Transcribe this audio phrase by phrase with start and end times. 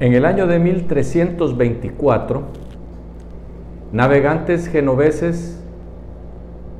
[0.00, 2.42] En el año de 1324,
[3.90, 5.60] navegantes genoveses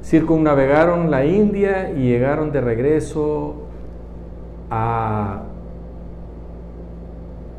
[0.05, 3.57] circunnavegaron la India y llegaron de regreso
[4.71, 5.43] a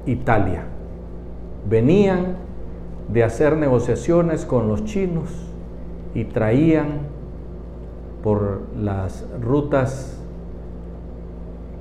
[0.06, 0.64] Italia.
[1.70, 2.38] Venían
[3.10, 5.30] de hacer negociaciones con los chinos
[6.14, 7.00] y traían
[8.24, 10.22] por las rutas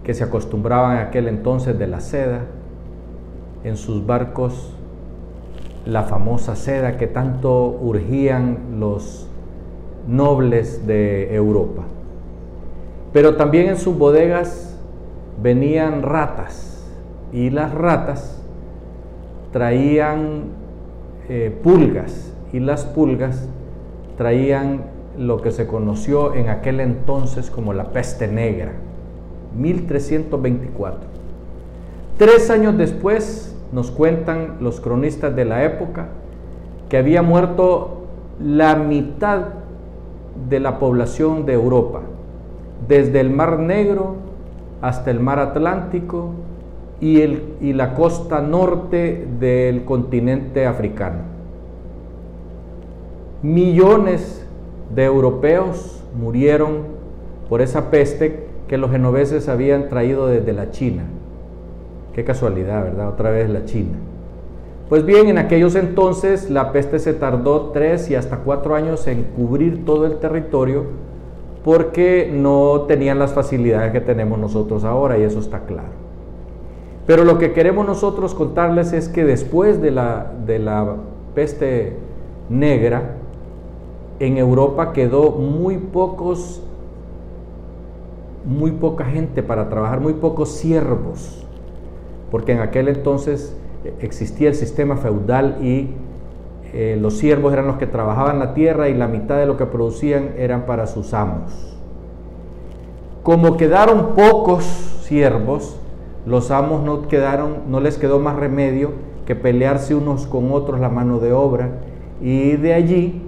[0.02, 2.40] que se acostumbraban en aquel entonces de la seda,
[3.64, 4.74] en sus barcos
[5.84, 9.27] la famosa seda que tanto urgían los
[10.06, 11.83] nobles de Europa.
[13.12, 14.77] Pero también en sus bodegas
[15.42, 16.84] venían ratas
[17.33, 18.42] y las ratas
[19.52, 20.45] traían
[21.28, 23.48] eh, pulgas y las pulgas
[24.16, 24.83] traían
[25.19, 28.72] lo que se conoció en aquel entonces como la peste negra,
[29.56, 31.00] 1324.
[32.19, 36.08] Tres años después nos cuentan los cronistas de la época
[36.88, 38.06] que había muerto
[38.41, 39.47] la mitad
[40.48, 42.00] de la población de Europa,
[42.86, 44.16] desde el Mar Negro
[44.80, 46.30] hasta el Mar Atlántico
[47.00, 51.19] y, el, y la costa norte del continente africano.
[53.42, 54.47] Millones
[54.94, 56.98] de europeos murieron
[57.48, 61.05] por esa peste que los genoveses habían traído desde la China.
[62.19, 63.11] Qué casualidad, ¿verdad?
[63.11, 63.97] Otra vez la China.
[64.88, 69.22] Pues bien, en aquellos entonces la peste se tardó tres y hasta cuatro años en
[69.22, 70.86] cubrir todo el territorio
[71.62, 75.92] porque no tenían las facilidades que tenemos nosotros ahora y eso está claro.
[77.06, 80.97] Pero lo que queremos nosotros contarles es que después de la, de la
[81.36, 81.98] peste
[82.48, 83.14] negra,
[84.19, 86.64] en Europa quedó muy pocos,
[88.44, 91.44] muy poca gente para trabajar, muy pocos siervos,
[92.31, 93.57] porque en aquel entonces
[94.01, 95.91] existía el sistema feudal y
[96.73, 99.67] eh, los siervos eran los que trabajaban la tierra y la mitad de lo que
[99.67, 101.77] producían eran para sus amos.
[103.22, 104.65] Como quedaron pocos
[105.03, 105.78] siervos,
[106.27, 108.93] los amos no, quedaron, no les quedó más remedio
[109.27, 111.71] que pelearse unos con otros la mano de obra
[112.21, 113.22] y de allí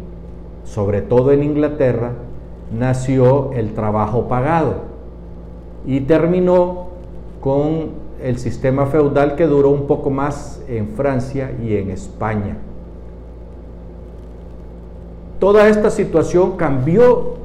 [0.65, 2.13] sobre todo en Inglaterra,
[2.73, 4.75] nació el trabajo pagado
[5.85, 6.91] y terminó
[7.41, 12.57] con el sistema feudal que duró un poco más en Francia y en España.
[15.39, 17.37] Toda esta situación cambió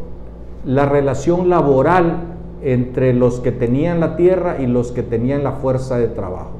[0.65, 2.17] la relación laboral
[2.61, 6.51] entre los que tenían la tierra y los que tenían la fuerza de trabajo.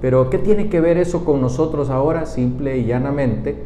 [0.00, 2.26] Pero ¿qué tiene que ver eso con nosotros ahora?
[2.26, 3.56] Simple y llanamente,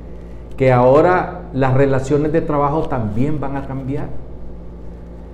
[0.56, 4.08] que ahora las relaciones de trabajo también van a cambiar.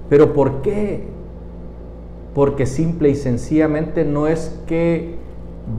[0.09, 1.05] ¿Pero por qué?
[2.37, 5.15] Porque simple y sencillamente no es que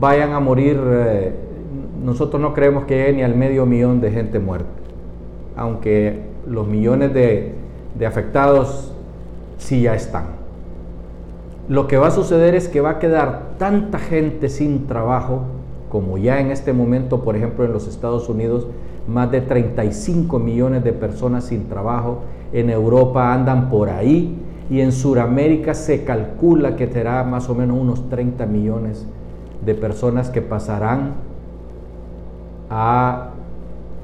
[0.00, 1.32] vayan a morir, eh,
[2.04, 4.66] nosotros no creemos que llegue ni al medio millón de gente muerta,
[5.54, 7.54] aunque los millones de,
[7.96, 8.92] de afectados
[9.58, 10.24] sí ya están.
[11.68, 15.42] Lo que va a suceder es que va a quedar tanta gente sin trabajo,
[15.88, 18.66] como ya en este momento, por ejemplo, en los Estados Unidos,
[19.06, 24.92] más de 35 millones de personas sin trabajo, en Europa andan por ahí y en
[24.92, 29.06] Sudamérica se calcula que será más o menos unos 30 millones
[29.64, 31.14] de personas que pasarán
[32.70, 33.30] a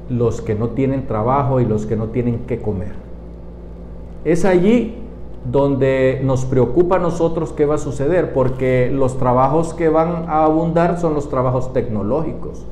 [0.08, 2.92] los que no tienen trabajo y los que no tienen que comer.
[4.24, 4.96] Es allí
[5.50, 10.44] donde nos preocupa a nosotros qué va a suceder, porque los trabajos que van a
[10.44, 12.64] abundar son los trabajos tecnológicos,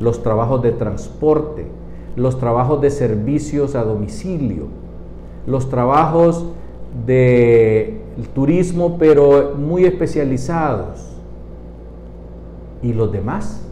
[0.00, 1.66] los trabajos de transporte,
[2.16, 4.64] los trabajos de servicios a domicilio,
[5.46, 6.44] los trabajos
[7.06, 8.00] de
[8.34, 11.06] turismo, pero muy especializados.
[12.82, 13.62] ¿Y los demás?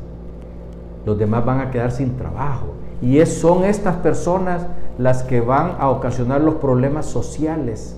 [1.04, 2.66] Los demás van a quedar sin trabajo.
[3.00, 4.66] Y es, son estas personas
[4.98, 7.96] las que van a ocasionar los problemas sociales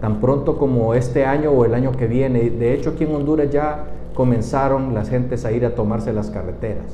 [0.00, 2.50] tan pronto como este año o el año que viene.
[2.50, 6.86] De hecho, aquí en Honduras ya comenzaron las gentes a ir a tomarse las carreteras.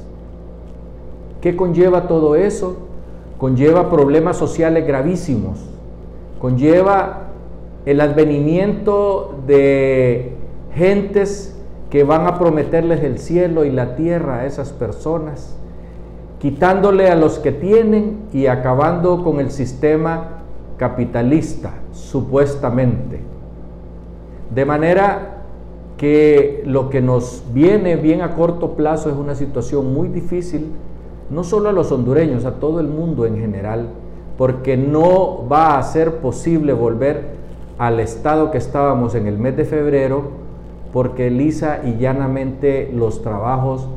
[1.41, 2.77] ¿Qué conlleva todo eso?
[3.39, 5.59] Conlleva problemas sociales gravísimos,
[6.41, 7.18] conlleva
[7.89, 10.33] el advenimiento de
[10.75, 11.59] gentes
[11.89, 15.57] que van a prometerles el cielo y la tierra a esas personas,
[16.39, 20.43] quitándole a los que tienen y acabando con el sistema
[20.77, 23.21] capitalista, supuestamente.
[24.55, 25.45] De manera
[25.97, 30.73] que lo que nos viene bien a corto plazo es una situación muy difícil
[31.31, 33.89] no solo a los hondureños, a todo el mundo en general,
[34.37, 37.38] porque no va a ser posible volver
[37.79, 40.49] al estado que estábamos en el mes de febrero
[40.93, 43.89] porque lisa y llanamente los trabajos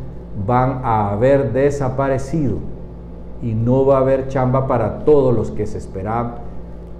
[0.45, 2.57] van a haber desaparecido
[3.41, 6.35] y no va a haber chamba para todos los que se esperan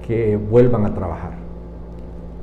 [0.08, 1.34] que vuelvan a trabajar.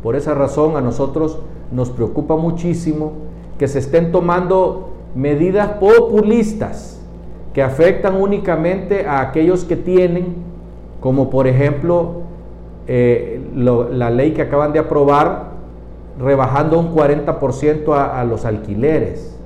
[0.02, 1.41] Por esa razón a nosotros
[1.73, 3.12] nos preocupa muchísimo
[3.58, 7.02] que se estén tomando medidas populistas
[7.52, 10.37] que afectan únicamente a aquellos que tienen,
[11.00, 12.23] como por ejemplo
[12.87, 15.50] eh, la ley que acaban de aprobar,
[16.19, 19.37] rebajando un 40% a, a los alquileres.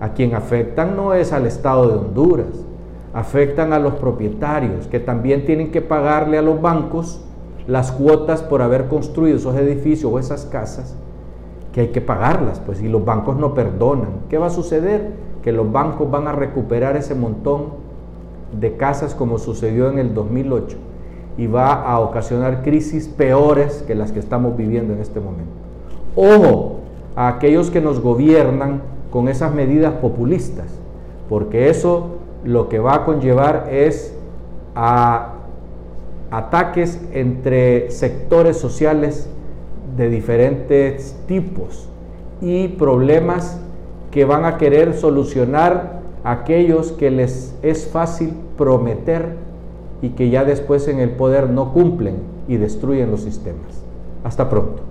[0.00, 2.64] A quien afectan no es al Estado de Honduras,
[3.12, 7.20] afectan a los propietarios que también tienen que pagarle a los bancos
[7.66, 10.96] las cuotas por haber construido esos edificios o esas casas,
[11.72, 14.20] que hay que pagarlas, pues, y los bancos no perdonan.
[14.30, 15.10] ¿Qué va a suceder?
[15.42, 17.88] Que los bancos van a recuperar ese montón
[18.58, 20.87] de casas como sucedió en el 2008
[21.38, 25.52] y va a ocasionar crisis peores que las que estamos viviendo en este momento.
[26.16, 26.80] Ojo
[27.14, 30.66] a aquellos que nos gobiernan con esas medidas populistas,
[31.28, 34.14] porque eso lo que va a conllevar es
[34.74, 35.34] a
[36.30, 39.28] ataques entre sectores sociales
[39.96, 41.88] de diferentes tipos
[42.40, 43.60] y problemas
[44.10, 49.47] que van a querer solucionar aquellos que les es fácil prometer
[50.02, 52.16] y que ya después en el poder no cumplen
[52.46, 53.82] y destruyen los sistemas.
[54.24, 54.87] Hasta pronto.